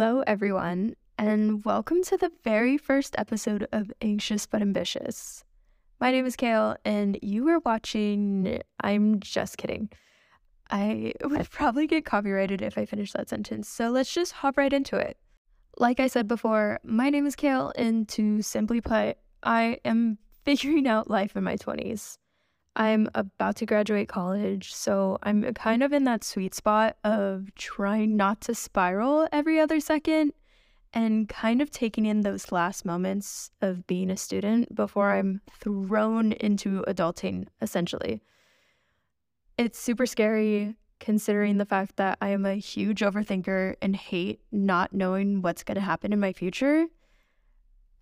Hello, 0.00 0.24
everyone, 0.26 0.96
and 1.18 1.62
welcome 1.62 2.02
to 2.04 2.16
the 2.16 2.32
very 2.42 2.78
first 2.78 3.14
episode 3.18 3.68
of 3.70 3.92
Anxious 4.00 4.46
but 4.46 4.62
Ambitious. 4.62 5.44
My 6.00 6.10
name 6.10 6.24
is 6.24 6.36
Kale, 6.36 6.74
and 6.86 7.18
you 7.20 7.46
are 7.48 7.58
watching. 7.58 8.62
I'm 8.82 9.20
just 9.20 9.58
kidding. 9.58 9.90
I 10.70 11.12
would 11.22 11.50
probably 11.50 11.86
get 11.86 12.06
copyrighted 12.06 12.62
if 12.62 12.78
I 12.78 12.86
finish 12.86 13.12
that 13.12 13.28
sentence, 13.28 13.68
so 13.68 13.90
let's 13.90 14.14
just 14.14 14.32
hop 14.32 14.56
right 14.56 14.72
into 14.72 14.96
it. 14.96 15.18
Like 15.76 16.00
I 16.00 16.06
said 16.06 16.26
before, 16.26 16.80
my 16.82 17.10
name 17.10 17.26
is 17.26 17.36
Kale, 17.36 17.70
and 17.76 18.08
to 18.08 18.40
simply 18.40 18.80
put, 18.80 19.18
I 19.42 19.80
am 19.84 20.16
figuring 20.46 20.88
out 20.88 21.10
life 21.10 21.36
in 21.36 21.44
my 21.44 21.58
20s. 21.58 22.16
I'm 22.76 23.08
about 23.14 23.56
to 23.56 23.66
graduate 23.66 24.08
college, 24.08 24.72
so 24.72 25.18
I'm 25.22 25.42
kind 25.54 25.82
of 25.82 25.92
in 25.92 26.04
that 26.04 26.22
sweet 26.22 26.54
spot 26.54 26.96
of 27.02 27.54
trying 27.56 28.16
not 28.16 28.40
to 28.42 28.54
spiral 28.54 29.28
every 29.32 29.58
other 29.58 29.80
second 29.80 30.32
and 30.92 31.28
kind 31.28 31.62
of 31.62 31.70
taking 31.70 32.06
in 32.06 32.20
those 32.20 32.52
last 32.52 32.84
moments 32.84 33.50
of 33.60 33.86
being 33.86 34.10
a 34.10 34.16
student 34.16 34.74
before 34.74 35.12
I'm 35.12 35.40
thrown 35.50 36.32
into 36.32 36.84
adulting, 36.86 37.46
essentially. 37.60 38.22
It's 39.58 39.78
super 39.78 40.06
scary 40.06 40.76
considering 41.00 41.58
the 41.58 41.64
fact 41.64 41.96
that 41.96 42.18
I 42.20 42.28
am 42.28 42.44
a 42.44 42.54
huge 42.54 43.00
overthinker 43.00 43.74
and 43.80 43.96
hate 43.96 44.40
not 44.52 44.92
knowing 44.92 45.42
what's 45.42 45.64
going 45.64 45.76
to 45.76 45.80
happen 45.80 46.12
in 46.12 46.20
my 46.20 46.32
future, 46.32 46.86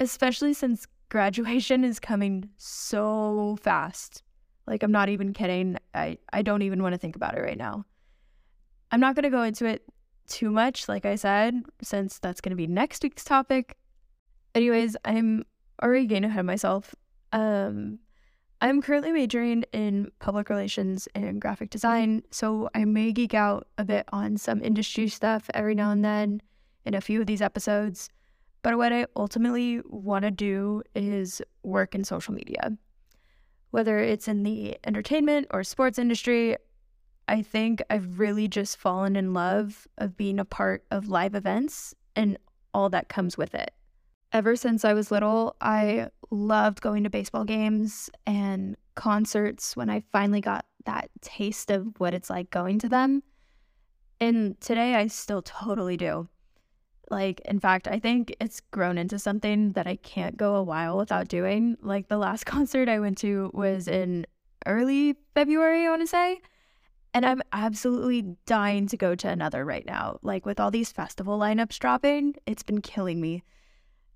especially 0.01 0.53
since 0.53 0.87
graduation 1.09 1.85
is 1.85 1.99
coming 1.99 2.51
so 2.59 3.57
fast. 3.63 4.23
Like, 4.69 4.83
I'm 4.83 4.93
not 4.93 5.09
even 5.09 5.33
kidding. 5.33 5.77
I, 5.95 6.19
I 6.33 6.43
don't 6.43 6.63
even 6.63 6.83
want 6.83 6.95
to 6.95 6.99
think 6.99 7.17
about 7.17 7.37
it 7.37 7.41
right 7.41 7.59
now. 7.59 7.85
I'm 8.91 9.01
not 9.01 9.15
going 9.15 9.25
to 9.25 9.31
go 9.31 9.43
into 9.43 9.67
it 9.67 9.83
too 10.29 10.51
much, 10.51 10.89
like 10.89 11.05
I 11.05 11.17
said, 11.17 11.55
since 11.83 12.19
that's 12.19 12.41
going 12.41 12.51
to 12.51 12.57
be 12.57 12.67
next 12.67 13.03
week's 13.03 13.25
topic. 13.25 13.77
Anyways, 14.55 14.97
I'm 15.05 15.45
already 15.83 16.07
getting 16.07 16.25
ahead 16.25 16.41
of 16.41 16.47
myself. 16.47 16.95
Um, 17.33 17.99
I'm 18.61 18.83
currently 18.83 19.13
majoring 19.13 19.65
in 19.73 20.11
public 20.19 20.51
relations 20.51 21.07
and 21.15 21.41
graphic 21.41 21.71
design, 21.71 22.23
so 22.31 22.69
I 22.75 22.85
may 22.85 23.13
geek 23.13 23.33
out 23.33 23.69
a 23.79 23.85
bit 23.85 24.07
on 24.13 24.37
some 24.37 24.63
industry 24.63 25.09
stuff 25.09 25.49
every 25.55 25.75
now 25.75 25.93
and 25.93 26.05
then 26.05 26.43
in 26.85 26.95
a 26.95 27.01
few 27.01 27.21
of 27.21 27.27
these 27.27 27.43
episodes. 27.43 28.11
But 28.63 28.77
what 28.77 28.93
I 28.93 29.07
ultimately 29.15 29.81
want 29.87 30.25
to 30.25 30.31
do 30.33 30.83
is 30.95 31.41
work 31.63 31.95
in 31.95 32.03
social 32.03 32.35
media. 32.35 32.73
Whether 33.71 33.99
it's 33.99 34.29
in 34.29 34.43
the 34.43 34.79
entertainment 34.85 35.49
or 35.51 35.63
sports 35.63 35.99
industry, 35.99 36.57
I 37.29 37.43
think 37.43 37.83
I've 37.91 38.19
really 38.19 38.49
just 38.49 38.79
fallen 38.79 39.15
in 39.15 39.35
love 39.35 39.87
of 39.99 40.17
being 40.17 40.41
a 40.41 40.45
part 40.45 40.85
of 40.91 41.09
live 41.09 41.35
events 41.35 41.95
and 42.17 42.39
all 42.73 42.89
that 42.91 43.09
comes 43.09 43.37
with 43.37 43.55
it. 43.55 43.73
Ever 44.33 44.57
since 44.57 44.85
I 44.85 44.95
was 44.95 45.11
little, 45.11 45.57
I 45.61 46.09
loved 46.31 46.81
going 46.81 47.05
to 47.05 47.11
baseball 47.11 47.45
games 47.45 48.11
and 48.27 48.77
concerts 48.95 49.77
when 49.77 49.91
I 49.91 50.03
finally 50.13 50.41
got 50.41 50.67
that 50.85 51.11
taste 51.21 51.71
of 51.71 51.87
what 51.99 52.15
it's 52.15 52.31
like 52.31 52.51
going 52.51 52.79
to 52.81 52.89
them. 52.89 53.23
And 54.21 54.61
today 54.61 54.95
I 54.95 55.07
still 55.07 55.43
totally 55.43 55.97
do. 55.97 56.29
Like, 57.11 57.41
in 57.41 57.59
fact, 57.61 57.89
I 57.89 57.99
think 57.99 58.35
it's 58.41 58.61
grown 58.71 58.99
into 58.99 59.19
something 59.19 59.73
that 59.73 59.87
I 59.87 59.97
can't 59.97 60.37
go 60.37 60.55
a 60.57 60.63
while 60.63 60.97
without 60.99 61.29
doing. 61.29 61.77
Like, 61.81 62.09
the 62.09 62.19
last 62.19 62.45
concert 62.47 62.89
I 62.89 62.99
went 62.99 63.19
to 63.19 63.51
was 63.55 63.89
in 63.89 64.27
early 64.67 65.17
February, 65.35 65.87
I 65.87 65.91
want 65.91 66.03
to 66.03 66.07
say. 66.07 66.41
And 67.15 67.25
I'm 67.25 67.43
absolutely 67.53 68.37
dying 68.47 68.87
to 68.89 68.97
go 68.97 69.15
to 69.15 69.29
another 69.29 69.65
right 69.65 69.85
now. 69.87 70.19
Like 70.23 70.45
with 70.45 70.61
all 70.61 70.71
these 70.71 70.93
festival 70.93 71.39
lineups 71.39 71.79
dropping, 71.79 72.35
it's 72.47 72.63
been 72.63 72.83
killing 72.83 73.21
me. 73.21 73.43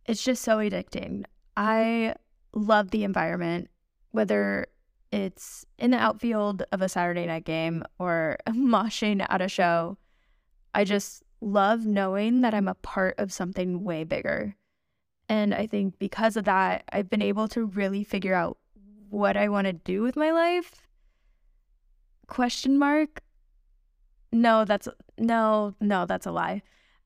It's 0.07 0.23
just 0.23 0.43
so 0.43 0.59
addicting. 0.59 1.25
I 1.57 2.15
love 2.53 2.91
the 2.91 3.05
environment, 3.05 3.71
whether 4.11 4.67
it's 5.11 5.65
in 5.79 5.91
the 5.91 5.99
outfield 5.99 6.65
of 6.73 6.83
a 6.83 6.89
Saturday 6.89 7.27
night 7.27 7.45
game 7.45 7.83
or 7.99 8.37
moshing 8.49 9.25
at 9.29 9.41
a 9.41 9.49
show. 9.49 9.97
I 10.75 10.85
just 10.85 11.23
love 11.43 11.85
knowing 11.85 12.41
that 12.41 12.55
I'm 12.55 12.69
a 12.69 12.75
part 12.75 13.17
of 13.19 13.33
something 13.33 13.85
way 13.85 14.05
bigger. 14.05 14.57
And 15.29 15.55
I 15.55 15.67
think 15.67 15.99
because 15.99 16.37
of 16.37 16.45
that, 16.45 16.85
I've 16.93 17.11
been 17.11 17.23
able 17.23 17.49
to 17.49 17.67
really 17.67 18.05
figure 18.05 18.35
out 18.35 18.59
what 19.11 19.37
I 19.37 19.49
want 19.49 19.67
to 19.67 19.73
do 19.73 20.03
with 20.03 20.17
my 20.17 20.31
life? 20.31 20.87
Question 22.27 22.79
mark? 22.79 23.21
No 24.33 24.65
that's 24.65 24.89
no 25.19 25.75
no 25.81 26.07
that's 26.07 26.25
a 26.25 26.33
lie. 26.33 26.63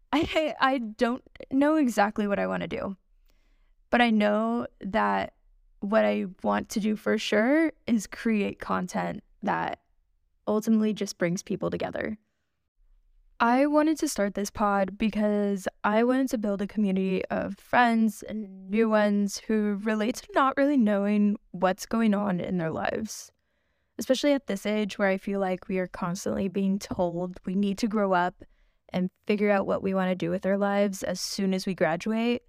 I 0.13 0.55
i 0.61 0.79
don't 0.79 1.23
know 1.51 1.77
exactly 1.77 2.29
what 2.29 2.39
i 2.39 2.47
want 2.47 2.63
to 2.63 2.69
do 2.69 2.97
but 3.91 4.01
i 4.01 4.11
know 4.11 4.67
that 4.81 5.33
what 5.81 6.05
i 6.05 6.27
want 6.43 6.69
to 6.71 6.81
do 6.81 6.95
for 6.95 7.19
sure 7.19 7.73
is 7.87 8.07
create 8.07 8.61
content 8.61 9.25
that 9.43 9.81
ultimately 10.47 10.93
just 10.93 11.19
brings 11.19 11.43
people 11.43 11.71
together 11.71 12.19
I 13.39 13.67
wanted 13.67 13.99
to 13.99 14.09
start 14.09 14.35
this 14.35 14.51
pod 14.51 14.97
because 14.97 15.69
I 15.85 16.05
wanted 16.05 16.31
to 16.31 16.39
build 16.39 16.63
a 16.63 16.67
community 16.67 17.25
of 17.27 17.59
friends 17.59 18.23
and 18.23 18.71
new 18.71 18.89
ones 18.89 19.43
who 19.47 19.79
relate 19.83 20.17
to 20.17 20.29
not 20.35 20.57
really 20.57 20.79
knowing 20.79 21.37
what's 21.51 21.85
going 21.85 22.15
on 22.15 22.41
in 22.41 22.57
their 22.57 22.71
lives 22.71 23.31
especially 23.99 24.33
at 24.33 24.47
this 24.47 24.67
age 24.67 24.99
where 24.99 25.09
I 25.09 25.17
feel 25.17 25.41
like 25.41 25.69
we 25.69 25.79
are 25.79 25.87
constantly 25.87 26.49
being 26.49 26.79
told 26.79 27.39
we 27.45 27.55
need 27.55 27.79
to 27.79 27.89
grow 27.89 28.13
up 28.13 28.45
and 28.91 29.11
figure 29.27 29.51
out 29.51 29.67
what 29.67 29.83
we 29.83 29.95
want 29.95 30.11
to 30.11 30.15
do 30.15 30.31
with 30.31 30.47
our 30.47 30.59
lives 30.59 31.03
as 31.03 31.21
soon 31.21 31.55
as 31.55 31.67
we 31.67 31.75
graduate. 31.75 32.43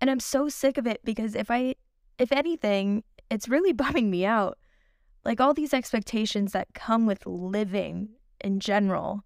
And 0.00 0.10
I'm 0.10 0.20
so 0.20 0.48
sick 0.48 0.78
of 0.78 0.86
it 0.86 1.00
because 1.04 1.34
if 1.34 1.50
I, 1.50 1.76
if 2.18 2.32
anything, 2.32 3.04
it's 3.30 3.48
really 3.48 3.72
bumming 3.72 4.10
me 4.10 4.24
out. 4.24 4.58
Like 5.24 5.40
all 5.40 5.54
these 5.54 5.74
expectations 5.74 6.52
that 6.52 6.74
come 6.74 7.06
with 7.06 7.24
living 7.26 8.08
in 8.40 8.58
general 8.58 9.24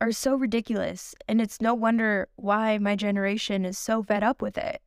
are 0.00 0.12
so 0.12 0.34
ridiculous. 0.34 1.14
And 1.26 1.40
it's 1.40 1.60
no 1.60 1.74
wonder 1.74 2.28
why 2.36 2.78
my 2.78 2.96
generation 2.96 3.64
is 3.64 3.78
so 3.78 4.02
fed 4.02 4.22
up 4.22 4.42
with 4.42 4.58
it. 4.58 4.80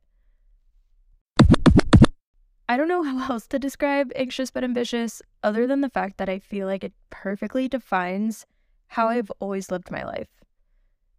I 2.68 2.76
don't 2.76 2.88
know 2.88 3.02
how 3.02 3.26
else 3.32 3.46
to 3.48 3.58
describe 3.58 4.12
anxious 4.16 4.50
but 4.50 4.64
ambitious 4.64 5.20
other 5.42 5.66
than 5.66 5.80
the 5.80 5.90
fact 5.90 6.18
that 6.18 6.28
I 6.28 6.38
feel 6.38 6.66
like 6.66 6.84
it 6.84 6.94
perfectly 7.10 7.68
defines 7.68 8.46
how 8.86 9.08
I've 9.08 9.30
always 9.40 9.70
lived 9.70 9.90
my 9.90 10.04
life. 10.04 10.28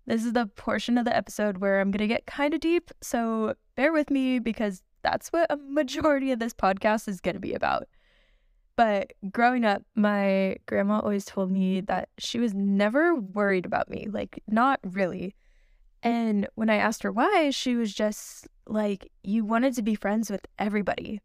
This 0.06 0.26
is 0.26 0.34
the 0.34 0.48
portion 0.48 0.98
of 0.98 1.06
the 1.06 1.16
episode 1.16 1.60
where 1.60 1.80
I'm 1.80 1.92
going 1.92 2.08
to 2.08 2.14
get 2.14 2.26
kind 2.26 2.54
of 2.54 2.60
deep, 2.60 2.92
so 3.02 3.56
bear 3.76 3.94
with 3.94 4.10
me 4.10 4.40
because 4.40 4.82
that's 5.02 5.30
what 5.30 5.48
a 5.50 5.58
majority 5.68 6.32
of 6.32 6.40
this 6.40 6.54
podcast 6.54 7.08
is 7.08 7.22
going 7.22 7.36
to 7.36 7.40
be 7.40 7.54
about. 7.54 7.88
But 8.76 9.14
growing 9.32 9.66
up, 9.66 9.84
my 9.96 10.58
grandma 10.66 11.00
always 11.00 11.26
told 11.26 11.52
me 11.52 11.82
that 11.82 12.10
she 12.18 12.40
was 12.40 12.54
never 12.54 13.16
worried 13.16 13.66
about 13.66 13.90
me, 13.90 14.08
like, 14.10 14.42
not 14.48 14.80
really. 14.84 15.36
And 16.02 16.48
when 16.56 16.70
I 16.70 16.78
asked 16.78 17.04
her 17.04 17.12
why, 17.12 17.52
she 17.52 17.76
was 17.76 17.94
just 17.94 18.48
like, 18.68 19.12
You 19.24 19.46
wanted 19.46 19.74
to 19.76 19.84
be 19.84 19.96
friends 19.96 20.32
with 20.32 20.46
everybody. 20.58 21.22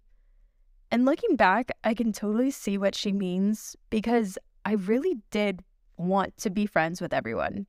And 0.90 1.04
looking 1.04 1.36
back, 1.36 1.70
I 1.84 1.94
can 1.94 2.12
totally 2.12 2.50
see 2.50 2.78
what 2.78 2.94
she 2.94 3.12
means 3.12 3.76
because 3.90 4.38
I 4.64 4.72
really 4.72 5.18
did 5.30 5.62
want 5.96 6.36
to 6.38 6.50
be 6.50 6.66
friends 6.66 7.00
with 7.00 7.12
everyone. 7.12 7.66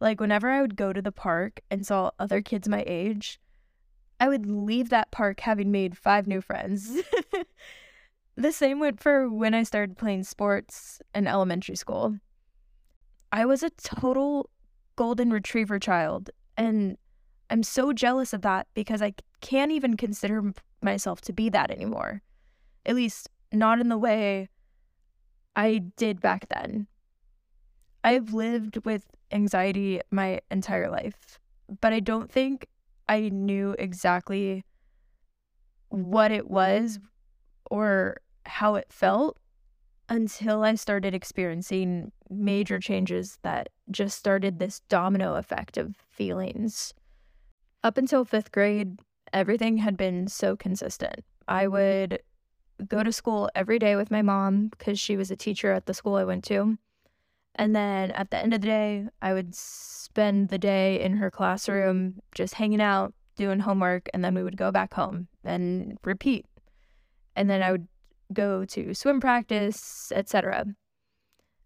Like, 0.00 0.20
whenever 0.20 0.50
I 0.50 0.60
would 0.60 0.76
go 0.76 0.92
to 0.92 1.00
the 1.00 1.12
park 1.12 1.60
and 1.70 1.86
saw 1.86 2.10
other 2.18 2.42
kids 2.42 2.68
my 2.68 2.84
age, 2.86 3.40
I 4.20 4.28
would 4.28 4.46
leave 4.46 4.90
that 4.90 5.10
park 5.10 5.40
having 5.40 5.70
made 5.70 5.96
five 5.96 6.26
new 6.26 6.40
friends. 6.40 6.98
the 8.36 8.52
same 8.52 8.80
went 8.80 9.00
for 9.00 9.28
when 9.28 9.54
I 9.54 9.62
started 9.62 9.96
playing 9.96 10.24
sports 10.24 11.00
in 11.14 11.26
elementary 11.26 11.76
school. 11.76 12.16
I 13.32 13.44
was 13.46 13.62
a 13.62 13.70
total 13.70 14.50
golden 14.96 15.30
retriever 15.30 15.78
child, 15.78 16.30
and 16.56 16.96
I'm 17.50 17.62
so 17.62 17.92
jealous 17.92 18.32
of 18.32 18.42
that 18.42 18.66
because 18.74 19.02
I 19.02 19.14
can't 19.40 19.72
even 19.72 19.96
consider 19.96 20.52
myself 20.82 21.20
to 21.22 21.32
be 21.32 21.48
that 21.50 21.70
anymore 21.70 22.22
at 22.86 22.94
least 22.94 23.28
not 23.52 23.80
in 23.80 23.88
the 23.88 23.98
way 23.98 24.48
I 25.56 25.82
did 25.96 26.20
back 26.20 26.48
then. 26.48 26.86
I've 28.02 28.34
lived 28.34 28.84
with 28.84 29.04
anxiety 29.32 30.00
my 30.10 30.40
entire 30.50 30.90
life, 30.90 31.38
but 31.80 31.92
I 31.92 32.00
don't 32.00 32.30
think 32.30 32.66
I 33.08 33.30
knew 33.30 33.74
exactly 33.78 34.64
what 35.88 36.32
it 36.32 36.50
was 36.50 36.98
or 37.70 38.16
how 38.46 38.74
it 38.74 38.92
felt 38.92 39.38
until 40.08 40.62
I 40.62 40.74
started 40.74 41.14
experiencing 41.14 42.12
major 42.28 42.78
changes 42.78 43.38
that 43.42 43.70
just 43.90 44.18
started 44.18 44.58
this 44.58 44.80
domino 44.88 45.34
effect 45.34 45.76
of 45.76 45.96
feelings. 46.10 46.92
Up 47.82 47.96
until 47.96 48.24
fifth 48.24 48.52
grade, 48.52 49.00
everything 49.32 49.78
had 49.78 49.96
been 49.96 50.28
so 50.28 50.56
consistent. 50.56 51.24
I 51.48 51.66
would 51.66 52.20
go 52.88 53.02
to 53.02 53.12
school 53.12 53.48
every 53.54 53.78
day 53.78 53.96
with 53.96 54.10
my 54.10 54.22
mom 54.22 54.68
because 54.68 54.98
she 54.98 55.16
was 55.16 55.30
a 55.30 55.36
teacher 55.36 55.72
at 55.72 55.86
the 55.86 55.94
school 55.94 56.16
I 56.16 56.24
went 56.24 56.44
to. 56.44 56.76
And 57.54 57.74
then 57.74 58.10
at 58.12 58.30
the 58.30 58.38
end 58.38 58.52
of 58.52 58.60
the 58.60 58.66
day, 58.66 59.06
I 59.22 59.32
would 59.32 59.54
spend 59.54 60.48
the 60.48 60.58
day 60.58 61.00
in 61.00 61.16
her 61.16 61.30
classroom 61.30 62.20
just 62.34 62.54
hanging 62.54 62.80
out, 62.80 63.14
doing 63.36 63.60
homework, 63.60 64.08
and 64.12 64.24
then 64.24 64.34
we 64.34 64.42
would 64.42 64.56
go 64.56 64.72
back 64.72 64.94
home 64.94 65.28
and 65.44 65.98
repeat. 66.04 66.46
And 67.36 67.48
then 67.48 67.62
I 67.62 67.72
would 67.72 67.86
go 68.32 68.64
to 68.66 68.94
swim 68.94 69.20
practice, 69.20 70.12
etc. 70.14 70.66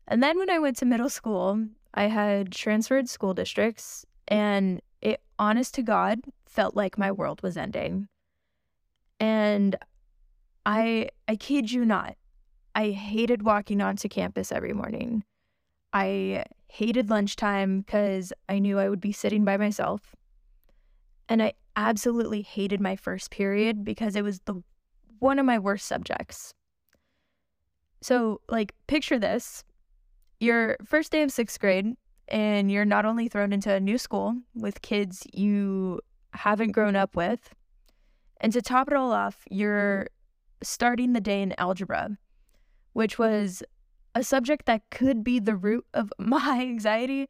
And 0.06 0.22
then 0.22 0.38
when 0.38 0.50
I 0.50 0.58
went 0.58 0.76
to 0.78 0.86
middle 0.86 1.10
school, 1.10 1.66
I 1.94 2.04
had 2.04 2.52
transferred 2.52 3.08
school 3.08 3.34
districts 3.34 4.04
and 4.26 4.80
it 5.00 5.20
honest 5.38 5.74
to 5.74 5.82
God 5.82 6.20
felt 6.46 6.74
like 6.74 6.98
my 6.98 7.12
world 7.12 7.42
was 7.42 7.56
ending. 7.56 8.08
And 9.20 9.76
I 10.66 11.10
I 11.26 11.36
kid 11.36 11.70
you 11.70 11.84
not, 11.84 12.16
I 12.74 12.90
hated 12.90 13.42
walking 13.42 13.80
onto 13.80 14.08
campus 14.08 14.52
every 14.52 14.72
morning. 14.72 15.24
I 15.92 16.44
hated 16.68 17.10
lunchtime 17.10 17.80
because 17.80 18.32
I 18.48 18.58
knew 18.58 18.78
I 18.78 18.88
would 18.88 19.00
be 19.00 19.12
sitting 19.12 19.44
by 19.44 19.56
myself. 19.56 20.14
And 21.28 21.42
I 21.42 21.54
absolutely 21.76 22.42
hated 22.42 22.80
my 22.80 22.96
first 22.96 23.30
period 23.30 23.84
because 23.84 24.16
it 24.16 24.22
was 24.22 24.40
the 24.40 24.62
one 25.20 25.38
of 25.38 25.46
my 25.46 25.58
worst 25.58 25.86
subjects. 25.86 26.54
So, 28.00 28.40
like, 28.48 28.74
picture 28.86 29.18
this 29.18 29.64
your 30.40 30.76
first 30.84 31.10
day 31.10 31.22
of 31.22 31.32
sixth 31.32 31.58
grade, 31.58 31.96
and 32.28 32.70
you're 32.70 32.84
not 32.84 33.04
only 33.04 33.28
thrown 33.28 33.52
into 33.52 33.72
a 33.72 33.80
new 33.80 33.98
school 33.98 34.36
with 34.54 34.82
kids 34.82 35.26
you 35.32 36.00
haven't 36.32 36.72
grown 36.72 36.94
up 36.94 37.16
with, 37.16 37.52
and 38.40 38.52
to 38.52 38.62
top 38.62 38.88
it 38.88 38.94
all 38.94 39.12
off, 39.12 39.44
you're 39.50 40.08
starting 40.62 41.12
the 41.12 41.20
day 41.20 41.42
in 41.42 41.54
algebra, 41.58 42.16
which 42.92 43.18
was 43.18 43.62
a 44.14 44.22
subject 44.22 44.66
that 44.66 44.82
could 44.90 45.24
be 45.24 45.38
the 45.38 45.56
root 45.56 45.86
of 45.94 46.12
my 46.18 46.60
anxiety, 46.60 47.28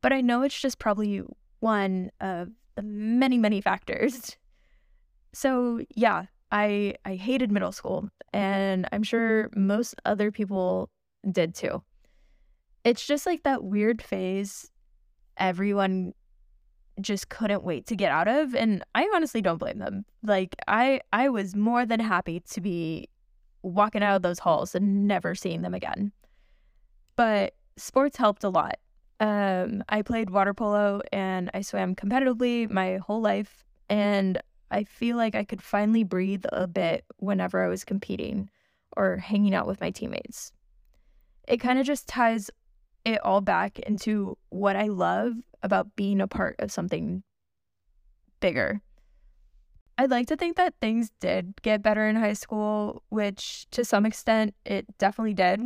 but 0.00 0.12
I 0.12 0.20
know 0.20 0.42
it's 0.42 0.60
just 0.60 0.78
probably 0.78 1.22
one 1.60 2.10
of 2.20 2.48
the 2.74 2.82
many, 2.82 3.38
many 3.38 3.60
factors. 3.60 4.36
So, 5.32 5.80
yeah, 5.94 6.26
I 6.52 6.94
I 7.04 7.16
hated 7.16 7.50
middle 7.50 7.72
school 7.72 8.08
and 8.32 8.86
I'm 8.92 9.02
sure 9.02 9.50
most 9.56 9.94
other 10.04 10.30
people 10.30 10.90
did 11.30 11.54
too. 11.54 11.82
It's 12.84 13.04
just 13.06 13.26
like 13.26 13.42
that 13.44 13.64
weird 13.64 14.02
phase 14.02 14.70
everyone 15.38 16.12
just 17.00 17.30
couldn't 17.30 17.64
wait 17.64 17.86
to 17.86 17.96
get 17.96 18.12
out 18.12 18.28
of 18.28 18.54
and 18.54 18.84
I 18.94 19.10
honestly 19.14 19.40
don't 19.40 19.58
blame 19.58 19.78
them. 19.78 20.04
Like 20.22 20.54
I 20.68 21.00
I 21.12 21.30
was 21.30 21.56
more 21.56 21.86
than 21.86 22.00
happy 22.00 22.40
to 22.40 22.60
be 22.60 23.08
walking 23.62 24.02
out 24.02 24.16
of 24.16 24.22
those 24.22 24.38
halls 24.38 24.74
and 24.74 25.08
never 25.08 25.34
seeing 25.34 25.62
them 25.62 25.72
again. 25.72 26.12
But 27.16 27.54
sports 27.76 28.16
helped 28.18 28.44
a 28.44 28.50
lot. 28.50 28.78
Um, 29.20 29.84
I 29.88 30.02
played 30.02 30.30
water 30.30 30.52
polo 30.52 31.00
and 31.12 31.50
I 31.54 31.62
swam 31.62 31.94
competitively 31.94 32.68
my 32.68 32.96
whole 32.96 33.20
life 33.20 33.64
and 33.88 34.42
I 34.72 34.84
feel 34.84 35.18
like 35.18 35.34
I 35.34 35.44
could 35.44 35.62
finally 35.62 36.02
breathe 36.02 36.44
a 36.50 36.66
bit 36.66 37.04
whenever 37.18 37.62
I 37.62 37.68
was 37.68 37.84
competing 37.84 38.48
or 38.96 39.18
hanging 39.18 39.54
out 39.54 39.66
with 39.66 39.80
my 39.80 39.90
teammates. 39.90 40.50
It 41.46 41.58
kind 41.58 41.78
of 41.78 41.84
just 41.84 42.08
ties 42.08 42.50
it 43.04 43.22
all 43.22 43.42
back 43.42 43.78
into 43.80 44.38
what 44.48 44.76
I 44.76 44.86
love 44.86 45.34
about 45.62 45.94
being 45.94 46.20
a 46.20 46.26
part 46.26 46.56
of 46.58 46.72
something 46.72 47.22
bigger. 48.40 48.80
I'd 49.98 50.10
like 50.10 50.26
to 50.28 50.36
think 50.36 50.56
that 50.56 50.74
things 50.80 51.10
did 51.20 51.60
get 51.62 51.82
better 51.82 52.08
in 52.08 52.16
high 52.16 52.32
school, 52.32 53.02
which 53.10 53.66
to 53.72 53.84
some 53.84 54.06
extent 54.06 54.54
it 54.64 54.86
definitely 54.96 55.34
did. 55.34 55.60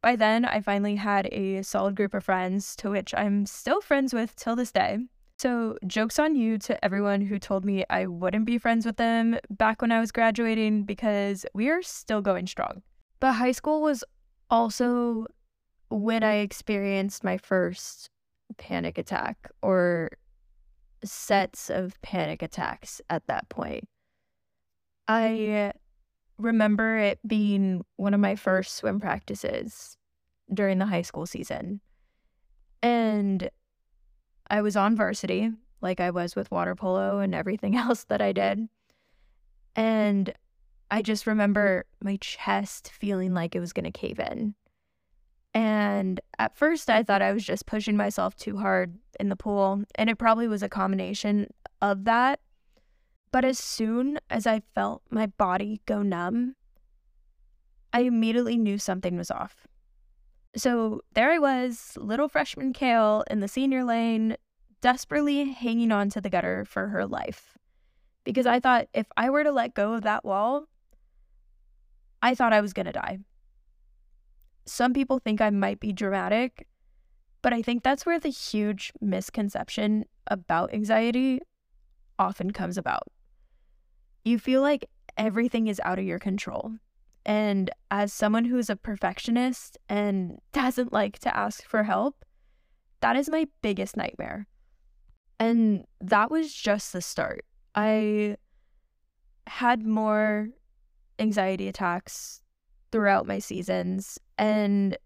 By 0.00 0.16
then, 0.16 0.44
I 0.44 0.60
finally 0.60 0.96
had 0.96 1.28
a 1.30 1.62
solid 1.62 1.94
group 1.94 2.14
of 2.14 2.24
friends 2.24 2.74
to 2.76 2.90
which 2.90 3.14
I'm 3.14 3.44
still 3.44 3.80
friends 3.80 4.14
with 4.14 4.34
till 4.34 4.56
this 4.56 4.72
day. 4.72 4.98
So, 5.38 5.76
joke's 5.86 6.18
on 6.18 6.34
you 6.34 6.58
to 6.58 6.84
everyone 6.84 7.20
who 7.20 7.38
told 7.38 7.64
me 7.64 7.84
I 7.88 8.06
wouldn't 8.06 8.44
be 8.44 8.58
friends 8.58 8.84
with 8.84 8.96
them 8.96 9.38
back 9.48 9.80
when 9.80 9.92
I 9.92 10.00
was 10.00 10.10
graduating 10.10 10.82
because 10.82 11.46
we 11.54 11.68
are 11.68 11.80
still 11.80 12.20
going 12.20 12.48
strong. 12.48 12.82
But 13.20 13.34
high 13.34 13.52
school 13.52 13.80
was 13.80 14.02
also 14.50 15.26
when 15.90 16.24
I 16.24 16.38
experienced 16.38 17.22
my 17.22 17.38
first 17.38 18.10
panic 18.56 18.98
attack 18.98 19.48
or 19.62 20.10
sets 21.04 21.70
of 21.70 21.94
panic 22.02 22.42
attacks 22.42 23.00
at 23.08 23.24
that 23.28 23.48
point. 23.48 23.84
I 25.06 25.72
remember 26.38 26.98
it 26.98 27.20
being 27.24 27.84
one 27.94 28.12
of 28.12 28.18
my 28.18 28.34
first 28.34 28.74
swim 28.74 28.98
practices 28.98 29.96
during 30.52 30.78
the 30.78 30.86
high 30.86 31.02
school 31.02 31.26
season. 31.26 31.80
And 32.82 33.50
I 34.50 34.62
was 34.62 34.76
on 34.76 34.96
varsity, 34.96 35.50
like 35.80 36.00
I 36.00 36.10
was 36.10 36.34
with 36.34 36.50
water 36.50 36.74
polo 36.74 37.18
and 37.18 37.34
everything 37.34 37.76
else 37.76 38.04
that 38.04 38.22
I 38.22 38.32
did. 38.32 38.68
And 39.76 40.32
I 40.90 41.02
just 41.02 41.26
remember 41.26 41.84
my 42.02 42.16
chest 42.20 42.90
feeling 42.90 43.34
like 43.34 43.54
it 43.54 43.60
was 43.60 43.72
going 43.72 43.84
to 43.84 43.90
cave 43.90 44.18
in. 44.18 44.54
And 45.54 46.20
at 46.38 46.56
first, 46.56 46.88
I 46.90 47.02
thought 47.02 47.22
I 47.22 47.32
was 47.32 47.44
just 47.44 47.66
pushing 47.66 47.96
myself 47.96 48.36
too 48.36 48.58
hard 48.58 48.98
in 49.18 49.28
the 49.28 49.36
pool, 49.36 49.82
and 49.96 50.08
it 50.08 50.18
probably 50.18 50.46
was 50.46 50.62
a 50.62 50.68
combination 50.68 51.52
of 51.82 52.04
that. 52.04 52.40
But 53.32 53.44
as 53.44 53.58
soon 53.58 54.18
as 54.30 54.46
I 54.46 54.62
felt 54.74 55.02
my 55.10 55.26
body 55.26 55.80
go 55.86 56.02
numb, 56.02 56.54
I 57.92 58.02
immediately 58.02 58.56
knew 58.56 58.78
something 58.78 59.16
was 59.16 59.30
off. 59.30 59.66
So 60.56 61.02
there 61.12 61.30
I 61.30 61.38
was, 61.38 61.96
little 61.96 62.28
freshman 62.28 62.72
Kale 62.72 63.24
in 63.30 63.40
the 63.40 63.48
senior 63.48 63.84
lane, 63.84 64.36
desperately 64.80 65.52
hanging 65.52 65.92
on 65.92 66.08
to 66.10 66.20
the 66.20 66.30
gutter 66.30 66.64
for 66.64 66.88
her 66.88 67.06
life. 67.06 67.56
Because 68.24 68.46
I 68.46 68.60
thought 68.60 68.88
if 68.92 69.06
I 69.16 69.30
were 69.30 69.44
to 69.44 69.52
let 69.52 69.74
go 69.74 69.94
of 69.94 70.02
that 70.02 70.24
wall, 70.24 70.64
I 72.22 72.34
thought 72.34 72.52
I 72.52 72.60
was 72.60 72.72
going 72.72 72.86
to 72.86 72.92
die. 72.92 73.18
Some 74.66 74.92
people 74.92 75.18
think 75.18 75.40
I 75.40 75.50
might 75.50 75.80
be 75.80 75.92
dramatic, 75.92 76.66
but 77.40 77.52
I 77.52 77.62
think 77.62 77.82
that's 77.82 78.04
where 78.04 78.18
the 78.18 78.28
huge 78.28 78.92
misconception 79.00 80.04
about 80.26 80.74
anxiety 80.74 81.40
often 82.18 82.50
comes 82.50 82.76
about. 82.76 83.04
You 84.24 84.38
feel 84.38 84.60
like 84.60 84.90
everything 85.16 85.68
is 85.68 85.80
out 85.84 85.98
of 85.98 86.04
your 86.04 86.18
control. 86.18 86.72
And 87.28 87.70
as 87.90 88.10
someone 88.10 88.46
who's 88.46 88.70
a 88.70 88.76
perfectionist 88.76 89.76
and 89.88 90.38
doesn't 90.52 90.92
like 90.92 91.18
to 91.20 91.36
ask 91.36 91.62
for 91.64 91.84
help, 91.84 92.24
that 93.00 93.14
is 93.14 93.28
my 93.28 93.46
biggest 93.62 93.96
nightmare. 93.96 94.48
And 95.38 95.84
that 96.00 96.30
was 96.30 96.52
just 96.52 96.92
the 96.92 97.02
start. 97.02 97.44
I 97.74 98.38
had 99.46 99.86
more 99.86 100.48
anxiety 101.18 101.68
attacks 101.68 102.40
throughout 102.90 103.26
my 103.26 103.38
seasons. 103.38 104.18
And 104.38 104.96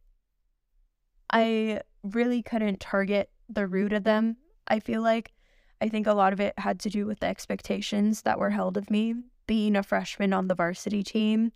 I 1.31 1.81
really 2.05 2.41
couldn't 2.41 2.79
target 2.81 3.31
the 3.49 3.67
root 3.67 3.93
of 3.93 4.05
them. 4.05 4.37
I 4.69 4.79
feel 4.79 5.03
like 5.03 5.33
I 5.81 5.89
think 5.89 6.07
a 6.07 6.15
lot 6.15 6.33
of 6.33 6.41
it 6.41 6.55
had 6.57 6.79
to 6.81 6.91
do 6.91 7.05
with 7.05 7.19
the 7.19 7.27
expectations 7.27 8.23
that 8.23 8.39
were 8.39 8.51
held 8.51 8.77
of 8.77 8.91
me 8.91 9.15
being 9.49 9.75
a 9.75 9.83
freshman 9.83 10.33
on 10.33 10.47
the 10.47 10.55
varsity 10.55 11.03
team 11.03 11.53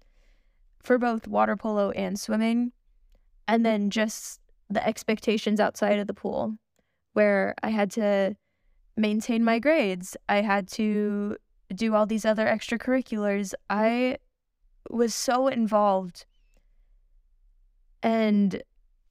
for 0.87 0.99
both 0.99 1.27
water 1.27 1.57
polo 1.57 1.91
and 1.91 2.19
swimming. 2.19 2.71
And 3.49 3.67
then 3.67 3.91
just 3.91 4.41
the 4.71 4.87
expectations 4.87 5.59
outside 5.59 5.99
of 5.99 6.07
the 6.07 6.15
pool, 6.15 6.55
where 7.13 7.55
I 7.63 7.71
had 7.71 7.91
to 7.93 8.37
maintain 8.97 9.45
my 9.45 9.59
grades, 9.59 10.17
I 10.29 10.43
had 10.43 10.69
to 10.73 11.37
do 11.75 11.95
all 11.95 12.07
these 12.07 12.25
other 12.25 12.47
extracurriculars. 12.47 13.53
I 13.69 14.19
was 14.89 15.15
so 15.15 15.49
involved. 15.49 16.25
And 18.03 18.63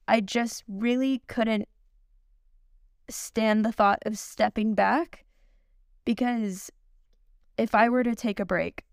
I 0.08 0.20
just 0.20 0.64
really 0.66 1.22
couldn't 1.28 1.68
stand 3.10 3.64
the 3.64 3.72
thought 3.72 3.98
of 4.06 4.18
stepping 4.18 4.74
back 4.74 5.26
because 6.06 6.70
if 7.58 7.74
I 7.74 7.90
were 7.90 8.02
to 8.02 8.14
take 8.14 8.40
a 8.40 8.46
break, 8.46 8.84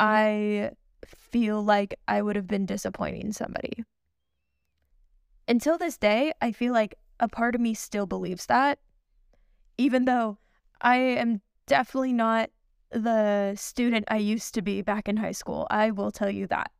I 0.00 0.70
feel 1.34 1.64
like 1.64 1.98
I 2.06 2.22
would 2.22 2.36
have 2.36 2.46
been 2.46 2.64
disappointing 2.64 3.32
somebody. 3.32 3.82
Until 5.48 5.76
this 5.76 5.98
day, 5.98 6.32
I 6.40 6.52
feel 6.52 6.72
like 6.72 6.94
a 7.18 7.26
part 7.26 7.56
of 7.56 7.60
me 7.60 7.74
still 7.74 8.06
believes 8.06 8.46
that, 8.46 8.78
even 9.76 10.04
though 10.04 10.38
I 10.80 10.98
am 10.98 11.40
definitely 11.66 12.12
not 12.12 12.50
the 12.92 13.56
student 13.56 14.04
I 14.06 14.18
used 14.18 14.54
to 14.54 14.62
be 14.62 14.80
back 14.80 15.08
in 15.08 15.16
high 15.16 15.32
school. 15.32 15.66
I 15.70 15.90
will 15.90 16.12
tell 16.12 16.30
you 16.30 16.46
that. 16.46 16.70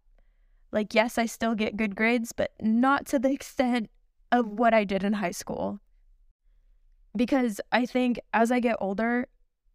Like, 0.71 0.95
yes, 0.95 1.19
I 1.19 1.27
still 1.27 1.57
get 1.57 1.77
good 1.77 1.97
grades, 1.97 2.31
but 2.31 2.53
not 2.61 3.07
to 3.07 3.19
the 3.19 3.33
extent 3.39 3.91
of 4.31 4.47
what 4.47 4.73
I 4.73 4.85
did 4.85 5.03
in 5.03 5.15
high 5.15 5.33
school. 5.33 5.81
Because 7.17 7.61
I 7.73 7.87
think 7.87 8.21
as 8.33 8.53
I 8.53 8.61
get 8.61 8.77
older, 8.79 9.27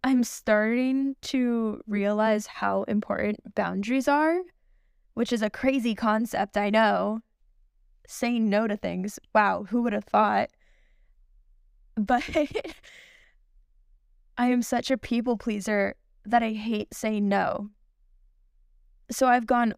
I'm 0.06 0.24
starting 0.24 1.18
to 1.24 1.82
realize 1.86 2.48
how 2.48 2.84
important 2.84 3.56
boundaries 3.56 4.08
are, 4.08 4.40
which 5.14 5.34
is 5.34 5.42
a 5.42 5.50
crazy 5.50 5.96
concept, 5.96 6.58
I 6.58 6.70
know. 6.70 7.22
saying 8.08 8.50
no 8.50 8.68
to 8.68 8.76
things. 8.76 9.20
Wow, 9.36 9.66
who 9.70 9.84
would 9.84 9.94
have 9.94 10.06
thought? 10.06 10.50
But 11.96 12.24
I 14.38 14.48
am 14.48 14.62
such 14.62 14.90
a 14.90 14.98
people 14.98 15.38
pleaser 15.38 15.96
that 16.26 16.42
I 16.42 16.54
hate 16.54 16.94
saying 16.94 17.28
no. 17.28 17.70
So 19.12 19.28
I've 19.28 19.46
gone 19.46 19.74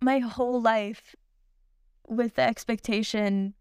my 0.00 0.18
whole 0.18 0.60
life 0.60 1.14
with 2.08 2.34
the 2.34 2.42
expectation 2.42 3.54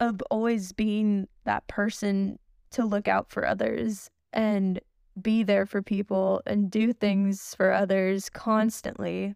of 0.00 0.20
always 0.30 0.72
being 0.72 1.28
that 1.44 1.66
person 1.66 2.38
to 2.72 2.84
look 2.84 3.08
out 3.08 3.30
for 3.30 3.46
others 3.46 4.10
and 4.32 4.80
be 5.20 5.42
there 5.42 5.66
for 5.66 5.82
people 5.82 6.42
and 6.46 6.70
do 6.70 6.92
things 6.92 7.54
for 7.54 7.72
others 7.72 8.30
constantly 8.30 9.34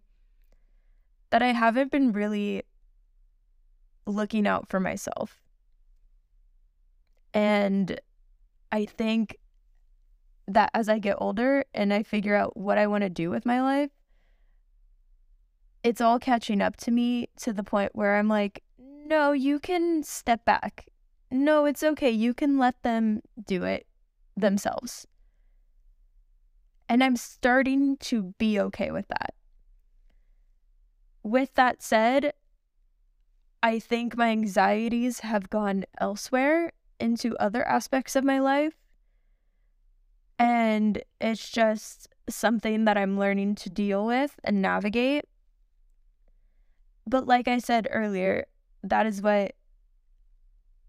that 1.29 1.41
I 1.41 1.53
haven't 1.53 1.91
been 1.91 2.11
really 2.11 2.63
looking 4.05 4.47
out 4.47 4.67
for 4.69 4.79
myself. 4.79 5.41
Mm. 7.33 7.39
And 7.39 8.01
I 8.71 8.85
think 8.85 9.37
that 10.47 10.71
as 10.73 10.87
I 10.89 10.99
get 10.99 11.17
older 11.19 11.65
and 11.73 11.93
I 11.93 12.03
figure 12.03 12.35
out 12.35 12.55
what 12.55 12.77
I 12.77 12.87
want 12.87 13.03
to 13.03 13.09
do 13.09 13.29
with 13.29 13.45
my 13.45 13.61
life, 13.61 13.91
it's 15.83 16.01
all 16.01 16.19
catching 16.19 16.61
up 16.61 16.77
to 16.77 16.91
me 16.91 17.29
to 17.37 17.53
the 17.53 17.63
point 17.63 17.95
where 17.95 18.15
I'm 18.15 18.27
like, 18.27 18.63
no, 18.77 19.31
you 19.31 19.59
can 19.59 20.03
step 20.03 20.43
back. 20.45 20.87
No, 21.31 21.65
it's 21.65 21.83
okay. 21.83 22.09
You 22.09 22.33
can 22.33 22.57
let 22.57 22.81
them 22.83 23.21
do 23.45 23.63
it 23.63 23.85
themselves. 24.35 25.07
And 26.89 27.03
I'm 27.03 27.17
starting 27.17 27.97
to 27.97 28.33
be 28.37 28.59
okay 28.59 28.91
with 28.91 29.07
that. 29.09 29.33
With 31.27 31.55
that 31.55 31.83
said, 31.83 32.31
I 33.61 33.79
think 33.79 34.15
my 34.15 34.29
anxieties 34.29 35.19
have 35.19 35.49
gone 35.49 35.83
elsewhere 35.99 36.71
into 37.01 37.35
other 37.35 37.67
aspects 37.67 38.15
of 38.15 38.23
my 38.23 38.39
life. 38.39 38.77
And 40.39 41.03
it's 41.19 41.49
just 41.49 42.07
something 42.29 42.85
that 42.85 42.97
I'm 42.97 43.19
learning 43.19 43.55
to 43.55 43.69
deal 43.69 44.05
with 44.05 44.39
and 44.45 44.61
navigate. 44.61 45.25
But 47.05 47.27
like 47.27 47.49
I 47.49 47.57
said 47.57 47.89
earlier, 47.91 48.45
that 48.83 49.05
is 49.05 49.21
what 49.21 49.51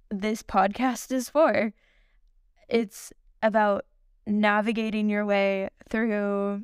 this 0.09 0.45
podcast 0.45 1.11
is 1.11 1.29
for. 1.29 1.73
It's 2.69 3.13
about 3.43 3.87
navigating 4.25 5.11
your 5.11 5.27
way 5.27 5.71
through 5.89 6.63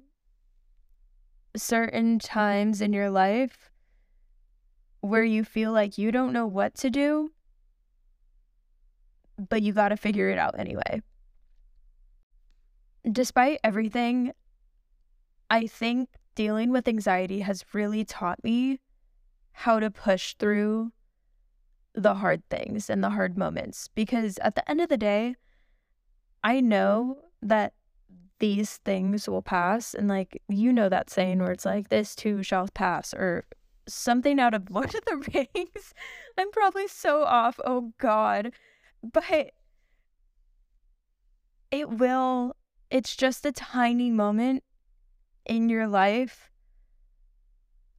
certain 1.56 2.18
times 2.18 2.80
in 2.80 2.92
your 2.92 3.10
life 3.10 3.70
where 5.00 5.24
you 5.24 5.44
feel 5.44 5.72
like 5.72 5.98
you 5.98 6.10
don't 6.10 6.32
know 6.32 6.46
what 6.46 6.74
to 6.74 6.90
do, 6.90 7.30
but 9.48 9.62
you 9.62 9.72
got 9.72 9.90
to 9.90 9.96
figure 9.96 10.30
it 10.30 10.38
out 10.38 10.58
anyway. 10.58 11.02
Despite 13.10 13.60
everything, 13.62 14.32
I 15.50 15.66
think 15.66 16.08
dealing 16.34 16.70
with 16.70 16.88
anxiety 16.88 17.40
has 17.40 17.64
really 17.72 18.04
taught 18.04 18.42
me 18.42 18.80
how 19.52 19.78
to 19.78 19.90
push 19.90 20.34
through 20.34 20.90
the 21.94 22.14
hard 22.14 22.42
things 22.50 22.90
and 22.90 23.04
the 23.04 23.10
hard 23.10 23.38
moments 23.38 23.88
because 23.94 24.38
at 24.38 24.56
the 24.56 24.68
end 24.68 24.80
of 24.80 24.88
the 24.88 24.96
day, 24.96 25.36
I 26.42 26.60
know 26.60 27.18
that 27.40 27.72
these 28.38 28.78
things 28.78 29.28
will 29.28 29.42
pass. 29.42 29.94
And 29.94 30.08
like, 30.08 30.42
you 30.48 30.72
know, 30.72 30.88
that 30.88 31.10
saying 31.10 31.38
where 31.38 31.52
it's 31.52 31.64
like, 31.64 31.88
this 31.88 32.14
too 32.14 32.42
shall 32.42 32.68
pass, 32.74 33.14
or 33.14 33.44
something 33.86 34.40
out 34.40 34.54
of 34.54 34.70
Lord 34.70 34.94
of 34.94 35.04
the 35.04 35.46
Rings. 35.54 35.94
I'm 36.38 36.50
probably 36.50 36.88
so 36.88 37.24
off. 37.24 37.58
Oh, 37.64 37.92
God. 37.98 38.52
But 39.02 39.52
it 41.70 41.90
will, 41.90 42.56
it's 42.90 43.16
just 43.16 43.44
a 43.46 43.52
tiny 43.52 44.10
moment 44.10 44.62
in 45.44 45.68
your 45.68 45.86
life 45.86 46.50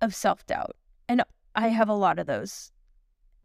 of 0.01 0.15
self 0.15 0.46
doubt. 0.46 0.75
And 1.08 1.24
I 1.56 1.70
have 1.70 1.89
a 1.89 1.94
lot 1.94 2.20
of 2.20 2.25
those 2.25 2.72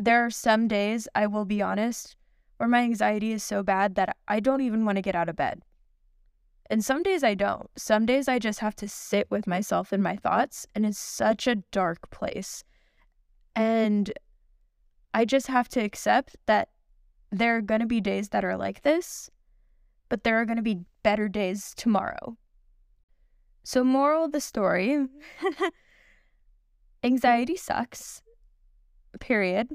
there 0.00 0.24
are 0.24 0.30
some 0.30 0.66
days, 0.66 1.06
I 1.14 1.26
will 1.26 1.44
be 1.44 1.60
honest, 1.60 2.16
where 2.56 2.68
my 2.68 2.80
anxiety 2.80 3.32
is 3.32 3.44
so 3.44 3.62
bad 3.62 3.96
that 3.96 4.16
I 4.26 4.40
don't 4.40 4.62
even 4.62 4.86
want 4.86 4.96
to 4.96 5.02
get 5.02 5.14
out 5.14 5.28
of 5.28 5.36
bed. 5.36 5.60
And 6.70 6.84
some 6.84 7.02
days 7.02 7.24
I 7.24 7.34
don't. 7.34 7.68
Some 7.76 8.06
days 8.06 8.28
I 8.28 8.38
just 8.38 8.60
have 8.60 8.76
to 8.76 8.88
sit 8.88 9.28
with 9.28 9.48
myself 9.48 9.90
and 9.90 10.00
my 10.00 10.14
thoughts, 10.14 10.68
and 10.72 10.86
it's 10.86 11.00
such 11.00 11.48
a 11.48 11.56
dark 11.56 12.08
place. 12.10 12.62
And 13.56 14.12
I 15.12 15.24
just 15.24 15.48
have 15.48 15.68
to 15.70 15.80
accept 15.80 16.36
that 16.46 16.68
there 17.32 17.56
are 17.56 17.60
going 17.60 17.80
to 17.80 17.88
be 17.88 18.00
days 18.00 18.28
that 18.28 18.44
are 18.44 18.56
like 18.56 18.82
this, 18.82 19.28
but 20.08 20.22
there 20.22 20.40
are 20.40 20.44
going 20.44 20.58
to 20.58 20.62
be 20.62 20.84
better 21.02 21.28
days 21.28 21.74
tomorrow. 21.76 22.36
So, 23.64 23.82
moral 23.82 24.26
of 24.26 24.32
the 24.32 24.40
story 24.40 25.06
anxiety 27.02 27.56
sucks, 27.56 28.22
period. 29.18 29.70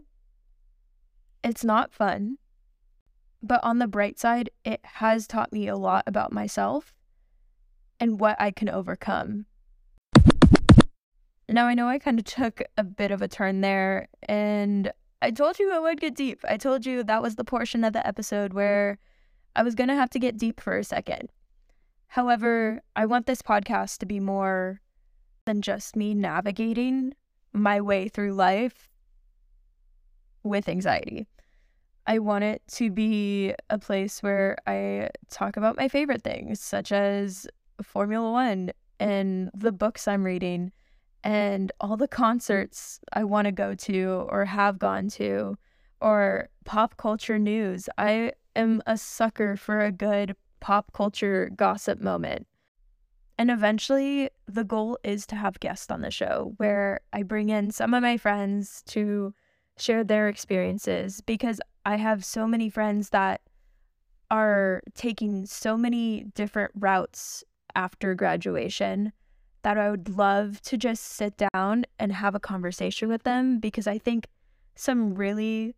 It's 1.44 1.64
not 1.66 1.94
fun. 1.94 2.38
But 3.46 3.64
on 3.64 3.78
the 3.78 3.88
bright 3.88 4.18
side, 4.18 4.50
it 4.64 4.80
has 4.84 5.28
taught 5.28 5.54
me 5.54 5.68
a 5.68 5.76
lot 5.76 6.04
about 6.08 6.34
myself 6.34 6.96
and 8.00 8.20
what 8.20 8.36
I 8.42 8.50
can 8.50 8.70
overcome. 8.70 9.46
Now, 11.48 11.68
I 11.68 11.76
know 11.76 11.88
I 11.88 12.00
kind 12.00 12.18
of 12.18 12.26
took 12.26 12.64
a 12.76 12.84
bit 12.84 13.12
of 13.12 13.22
a 13.22 13.28
turn 13.28 13.62
there, 13.62 14.08
and 14.24 14.92
I 15.22 15.30
told 15.30 15.60
you 15.60 15.72
I 15.72 15.78
would 15.78 16.02
get 16.02 16.16
deep. 16.16 16.40
I 16.50 16.58
told 16.58 16.88
you 16.88 17.04
that 17.04 17.22
was 17.22 17.36
the 17.36 17.44
portion 17.44 17.84
of 17.84 17.94
the 17.94 18.06
episode 18.06 18.52
where 18.52 18.98
I 19.56 19.62
was 19.62 19.76
going 19.76 19.90
to 19.90 19.96
have 19.96 20.10
to 20.12 20.20
get 20.20 20.40
deep 20.40 20.60
for 20.60 20.80
a 20.80 20.84
second. 20.84 21.30
However, 22.08 22.82
I 22.96 23.06
want 23.06 23.28
this 23.28 23.44
podcast 23.44 24.00
to 24.00 24.08
be 24.08 24.20
more 24.20 24.82
than 25.46 25.62
just 25.62 25.96
me 25.96 26.16
navigating 26.16 27.14
my 27.54 27.80
way 27.80 28.08
through 28.08 28.34
life 28.34 28.90
with 30.42 30.68
anxiety. 30.68 31.28
I 32.08 32.20
want 32.20 32.44
it 32.44 32.62
to 32.74 32.92
be 32.92 33.54
a 33.70 33.80
place 33.80 34.22
where 34.22 34.58
I 34.68 35.10
talk 35.30 35.58
about 35.58 35.78
my 35.78 35.88
favorite 35.88 36.24
things, 36.24 36.60
such 36.60 36.92
as 36.92 37.48
Formula 37.82 38.32
One 38.32 38.72
and 39.00 39.50
the 39.54 39.72
books 39.72 40.08
I'm 40.08 40.24
reading 40.24 40.72
and 41.24 41.72
all 41.82 41.98
the 41.98 42.08
concerts 42.08 43.00
I 43.12 43.24
want 43.24 43.46
to 43.46 43.52
go 43.52 43.74
to 43.74 44.28
or 44.30 44.46
have 44.46 44.78
gone 44.78 45.10
to 45.10 45.58
or 46.00 46.50
pop 46.66 46.98
culture 46.98 47.40
news. 47.40 47.90
I 47.98 48.34
am 48.56 48.84
a 48.86 48.98
sucker 48.98 49.58
for 49.58 49.82
a 49.82 49.92
good 49.92 50.36
pop 50.60 50.94
culture 50.94 51.50
gossip 51.56 52.00
moment. 52.00 52.48
And 53.38 53.52
eventually, 53.52 54.30
the 54.48 54.64
goal 54.64 54.98
is 55.04 55.26
to 55.28 55.36
have 55.36 55.60
guests 55.60 55.92
on 55.92 56.02
the 56.02 56.12
show 56.12 56.54
where 56.58 57.02
I 57.12 57.24
bring 57.24 57.50
in 57.50 57.72
some 57.72 57.94
of 57.94 58.02
my 58.02 58.18
friends 58.18 58.82
to 58.88 59.34
share 59.78 60.04
their 60.04 60.28
experiences 60.28 61.22
because 61.22 61.60
I 61.86 61.98
have 61.98 62.24
so 62.24 62.48
many 62.48 62.70
friends 62.70 63.10
that 63.10 63.42
are 64.32 64.82
taking 64.96 65.46
so 65.46 65.78
many 65.78 66.26
different 66.34 66.72
routes 66.76 67.44
after 67.76 68.16
graduation 68.16 69.12
that 69.64 69.78
I 69.78 69.90
would 69.90 70.10
love 70.10 70.62
to 70.64 70.78
just 70.78 71.04
sit 71.04 71.36
down 71.54 71.86
and 72.00 72.12
have 72.12 72.36
a 72.36 72.40
conversation 72.40 73.10
with 73.10 73.24
them 73.24 73.60
because 73.60 73.88
I 73.88 73.98
think 73.98 74.28
some 74.76 75.16
really 75.16 75.76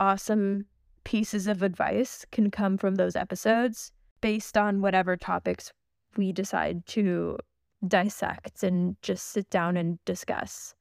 awesome 0.00 0.66
pieces 1.04 1.46
of 1.46 1.62
advice 1.62 2.24
can 2.32 2.50
come 2.50 2.76
from 2.76 2.96
those 2.96 3.16
episodes 3.16 3.92
based 4.20 4.56
on 4.56 4.80
whatever 4.80 5.16
topics 5.16 5.72
we 6.16 6.32
decide 6.32 6.86
to 6.86 7.38
dissect 7.86 8.62
and 8.62 8.96
just 9.02 9.28
sit 9.28 9.48
down 9.50 9.76
and 9.76 10.04
discuss. 10.04 10.74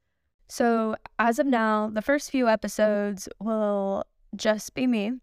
So, 0.51 0.97
as 1.17 1.39
of 1.39 1.45
now, 1.45 1.89
the 1.89 2.01
first 2.01 2.29
few 2.29 2.49
episodes 2.49 3.29
will 3.39 4.03
just 4.35 4.73
be 4.73 4.85
me. 4.85 5.13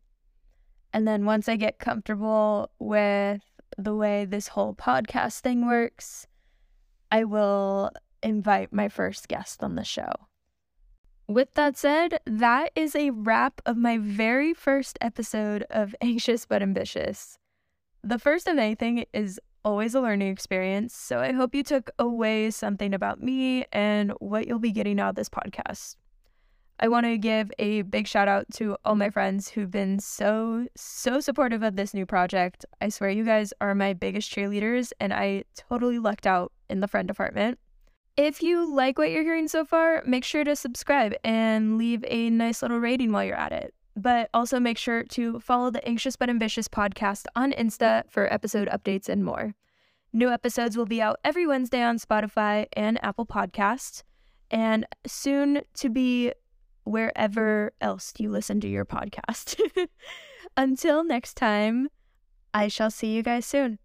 And 0.95 1.07
then 1.07 1.27
once 1.27 1.51
I 1.51 1.57
get 1.57 1.79
comfortable 1.79 2.71
with 2.79 3.43
the 3.77 3.95
way 3.95 4.25
this 4.25 4.49
whole 4.49 4.73
podcast 4.73 5.41
thing 5.41 5.67
works, 5.67 6.27
I 7.13 7.25
will 7.25 7.91
invite 8.23 8.73
my 8.73 8.89
first 8.89 9.29
guest 9.29 9.63
on 9.63 9.75
the 9.75 9.85
show. 9.85 10.13
With 11.27 11.53
that 11.57 11.77
said, 11.77 12.21
that 12.25 12.73
is 12.75 12.97
a 12.97 13.11
wrap 13.11 13.61
of 13.67 13.77
my 13.77 13.99
very 13.99 14.55
first 14.55 14.97
episode 15.03 15.63
of 15.69 15.95
Anxious 16.01 16.47
but 16.47 16.63
Ambitious. 16.63 17.37
The 18.03 18.19
first 18.19 18.49
of 18.49 18.57
anything 18.57 19.05
is 19.13 19.39
always 19.65 19.95
a 19.95 20.01
learning 20.01 20.29
experience. 20.29 20.95
So 20.95 21.21
I 21.21 21.33
hope 21.33 21.55
you 21.55 21.63
took 21.63 21.91
away 21.99 22.51
something 22.51 22.95
about 22.95 23.23
me 23.23 23.67
and 23.73 24.13
what 24.21 24.47
you'll 24.47 24.59
be 24.59 24.73
getting 24.73 25.01
out 25.01 25.11
of 25.11 25.15
this 25.17 25.29
podcast. 25.29 25.97
I 26.81 26.87
want 26.87 27.07
to 27.07 27.19
give 27.19 27.51
a 27.59 27.83
big 27.83 28.07
shout 28.07 28.29
out 28.29 28.47
to 28.55 28.77
all 28.85 28.95
my 28.95 29.11
friends 29.11 29.49
who've 29.49 29.71
been 29.71 29.99
so, 29.99 30.69
so 30.77 31.19
supportive 31.19 31.65
of 31.65 31.75
this 31.75 31.93
new 31.93 32.07
project. 32.07 32.65
I 32.81 32.89
swear 32.89 33.11
you 33.11 33.25
guys 33.25 33.53
are 33.61 33.75
my 33.75 33.95
biggest 33.95 34.33
cheerleaders, 34.33 34.93
and 35.01 35.13
I 35.13 35.43
totally 35.57 35.99
lucked 35.99 36.27
out 36.27 36.53
in 36.71 36.79
the 36.79 36.87
friend 36.87 37.09
department. 37.09 37.59
If 38.17 38.43
you 38.43 38.73
like 38.73 38.97
what 38.97 39.11
you're 39.11 39.25
hearing 39.25 39.49
so 39.49 39.65
far, 39.65 40.05
make 40.07 40.25
sure 40.25 40.45
to 40.45 40.55
subscribe 40.55 41.15
and 41.25 41.79
leave 41.79 42.05
a 42.07 42.31
nice 42.31 42.63
little 42.63 42.79
rating 42.79 43.11
while 43.11 43.25
you're 43.25 43.35
at 43.35 43.53
it. 43.53 43.75
But 43.99 44.31
also 44.33 44.61
make 44.61 44.79
sure 44.79 45.03
to 45.03 45.41
follow 45.41 45.71
the 45.71 45.87
Anxious 45.87 46.15
but 46.15 46.31
Ambitious 46.31 46.69
podcast 46.69 47.25
on 47.35 47.51
Insta 47.53 48.05
for 48.09 48.33
episode 48.33 48.69
updates 48.69 49.09
and 49.09 49.25
more. 49.25 49.57
New 50.13 50.31
episodes 50.31 50.77
will 50.77 50.87
be 50.87 51.03
out 51.03 51.19
every 51.25 51.47
Wednesday 51.47 51.83
on 51.83 51.99
Spotify 51.99 52.67
and 52.75 53.03
Apple 53.05 53.27
Podcasts, 53.27 54.05
and 54.53 54.87
soon 55.05 55.63
to 55.75 55.91
be 55.91 56.33
wherever 56.85 57.73
else 57.81 58.13
you 58.19 58.31
listen 58.31 58.61
to 58.61 58.69
your 58.69 58.85
podcast. 58.85 59.61
Until 60.57 61.03
next 61.03 61.35
time, 61.35 61.89
I 62.55 62.69
shall 62.69 62.91
see 62.91 63.09
you 63.09 63.23
guys 63.25 63.47
soon. 63.47 63.81